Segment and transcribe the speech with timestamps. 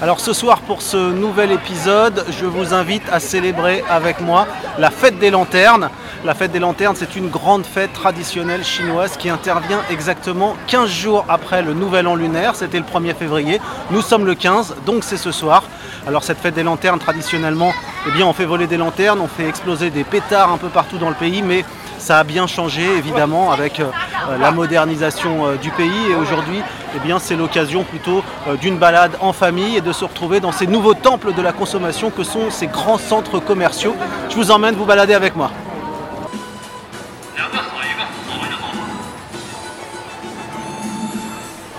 [0.00, 4.46] Alors ce soir pour ce nouvel épisode, je vous invite à célébrer avec moi
[4.78, 5.90] la fête des lanternes.
[6.24, 11.24] La fête des lanternes, c'est une grande fête traditionnelle chinoise qui intervient exactement 15 jours
[11.28, 12.54] après le nouvel an lunaire.
[12.54, 13.60] C'était le 1er février.
[13.90, 15.64] Nous sommes le 15, donc c'est ce soir.
[16.06, 17.72] Alors cette fête des lanternes, traditionnellement,
[18.06, 20.98] eh bien, on fait voler des lanternes, on fait exploser des pétards un peu partout
[20.98, 21.64] dans le pays, mais
[21.98, 23.90] ça a bien changé évidemment avec euh,
[24.36, 26.60] la modernisation euh, du pays et aujourd'hui
[26.94, 30.52] eh bien c'est l'occasion plutôt euh, d'une balade en famille et de se retrouver dans
[30.52, 33.94] ces nouveaux temples de la consommation que sont ces grands centres commerciaux.
[34.30, 35.50] Je vous emmène vous balader avec moi.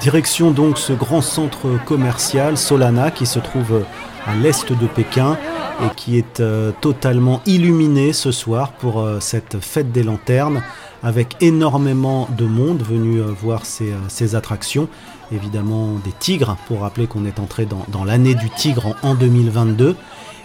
[0.01, 3.83] Direction donc ce grand centre commercial Solana qui se trouve
[4.25, 5.37] à l'est de Pékin
[5.83, 10.61] et qui est euh, totalement illuminé ce soir pour euh, cette fête des lanternes
[11.03, 14.87] avec énormément de monde venu euh, voir ces, attractions.
[15.31, 19.95] Évidemment des tigres pour rappeler qu'on est entré dans, l'année du tigre en, 2022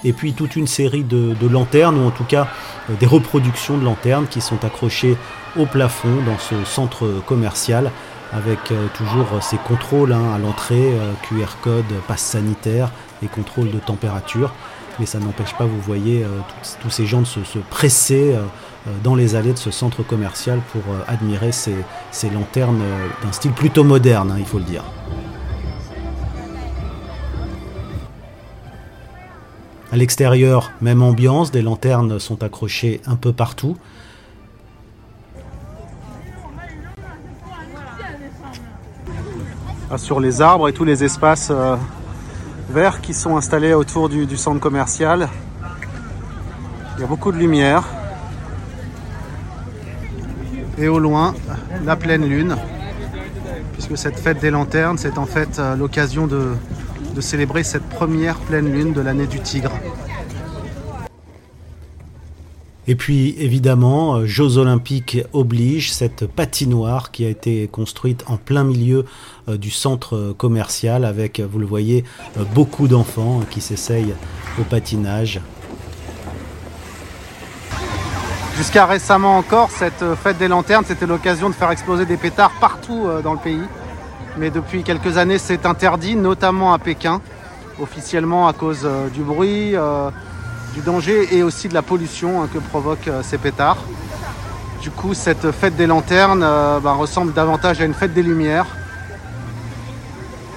[0.05, 2.49] et puis toute une série de, lanternes, ou en tout cas
[3.01, 5.17] des reproductions de lanternes qui sont accrochées
[5.59, 7.91] au plafond dans ce centre commercial,
[8.31, 8.59] avec
[8.95, 12.91] toujours ces contrôles hein, à l'entrée, QR code, passe sanitaire
[13.23, 14.53] et contrôle de température
[14.99, 16.29] mais ça n'empêche pas, vous voyez, euh,
[16.81, 18.43] tous ces gens de se, presser euh,
[18.87, 21.75] euh, dans les allées de ce centre commercial pour admirer ces,
[22.31, 22.83] lanternes
[23.23, 24.85] d'un style plutôt moderne, hein, il faut le dire.
[29.93, 33.77] À l'extérieur, même ambiance, des lanternes sont accrochées un peu partout.
[39.91, 41.53] Ah, sur les arbres et tous les espaces
[43.01, 45.29] qui sont installés autour du, centre commercial.
[46.97, 47.85] Il y a beaucoup de lumière.
[50.77, 51.35] Et au loin,
[51.85, 52.57] la pleine lune,
[53.75, 56.57] puisque cette fête des lanternes, c'est en fait euh, l'occasion de
[57.21, 59.71] célébrer cette première pleine lune de l'année du tigre.
[62.87, 68.63] Et puis évidemment, euh, Jeux olympiques oblige, cette patinoire qui a été construite en plein
[68.63, 69.07] milieu
[69.49, 72.05] euh, du centre commercial avec, vous le voyez,
[72.37, 74.15] euh, beaucoup d'enfants qui s'essayent
[74.61, 75.41] au patinage.
[78.59, 83.09] Jusqu'à récemment encore, cette fête des lanternes, c'était l'occasion de faire exploser des pétards partout
[83.25, 83.65] dans le pays.
[84.39, 87.21] Mais depuis quelques années, c'est interdit, notamment à Pékin,
[87.83, 89.75] officiellement à cause du bruit
[90.75, 93.79] du danger et aussi de la pollution hein, que provoquent euh, ces pétards.
[94.83, 98.67] Du coup, cette fête des lanternes euh, bah, ressemble davantage à une fête des lumières.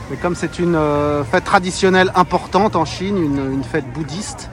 [0.10, 4.50] Mais comme c'est une euh, fête traditionnelle importante en Chine, une, fête bouddhiste,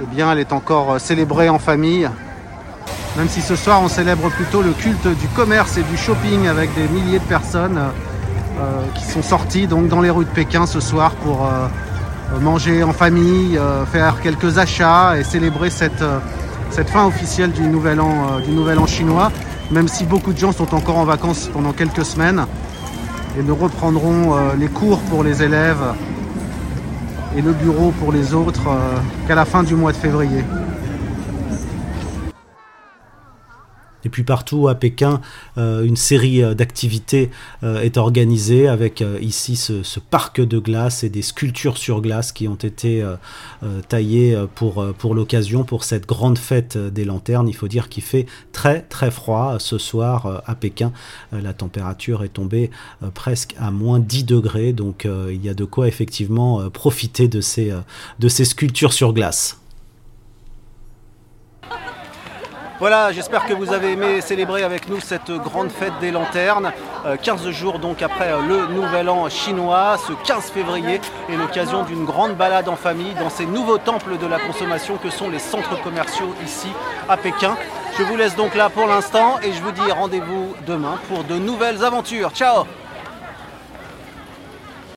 [0.00, 2.08] eh bien, elle est encore célébrée en famille.
[3.16, 6.72] Même si ce soir, on célèbre plutôt le culte du commerce et du shopping avec
[6.74, 7.80] des milliers de personnes
[8.94, 11.48] qui sont sorties dans les rues de Pékin ce soir pour
[12.40, 16.18] manger en famille, euh, faire quelques achats et célébrer cette, euh,
[16.86, 19.32] fin officielle du nouvel, an, du nouvel an chinois,
[19.70, 22.46] même si beaucoup de gens sont encore en vacances pendant quelques semaines
[23.38, 25.82] et ne reprendront les cours pour les élèves
[27.36, 28.68] et le bureau pour les autres
[29.26, 30.44] qu'à la fin du mois de février.
[34.04, 35.20] Et puis partout à Pékin,
[35.56, 37.30] euh, une série euh, d'activités
[37.62, 42.48] euh, est organisée avec ici ce, parc de glace et des sculptures sur glace qui
[42.48, 43.04] ont été
[43.88, 47.48] taillées pour, pour l'occasion, pour cette grande fête des lanternes.
[47.48, 50.92] Il faut dire qu'il fait très très froid ce soir à Pékin.
[51.32, 52.70] la température est tombée
[53.14, 57.72] presque à moins 10 degrés, donc il y a de quoi effectivement profiter de ces,
[58.18, 59.58] de ces sculptures sur glace.
[62.80, 66.72] Voilà, j'espère que vous avez aimé célébrer avec nous cette grande fête des lanternes.
[67.22, 72.04] 15 euh, jours donc après le nouvel an chinois, ce 15 février, est l'occasion d'une
[72.04, 75.82] grande balade en famille dans ces nouveaux temples de la consommation que sont les centres
[75.82, 76.68] commerciaux ici
[77.08, 77.56] à Pékin.
[77.98, 81.34] Je vous laisse donc là pour l'instant et je vous dis rendez-vous demain pour de
[81.34, 82.30] nouvelles aventures.
[82.30, 82.64] Ciao